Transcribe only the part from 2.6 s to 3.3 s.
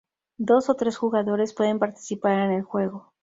juego.